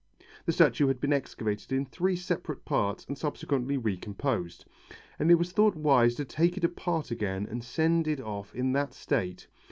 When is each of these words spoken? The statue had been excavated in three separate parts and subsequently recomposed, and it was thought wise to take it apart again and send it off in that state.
The 0.47 0.51
statue 0.51 0.87
had 0.87 0.99
been 0.99 1.13
excavated 1.13 1.71
in 1.71 1.85
three 1.85 2.15
separate 2.15 2.65
parts 2.65 3.05
and 3.07 3.15
subsequently 3.15 3.77
recomposed, 3.77 4.65
and 5.19 5.29
it 5.29 5.35
was 5.35 5.51
thought 5.51 5.75
wise 5.75 6.15
to 6.15 6.25
take 6.25 6.57
it 6.57 6.63
apart 6.63 7.11
again 7.11 7.45
and 7.47 7.63
send 7.63 8.07
it 8.07 8.19
off 8.19 8.55
in 8.55 8.71
that 8.71 8.95
state. 8.95 9.45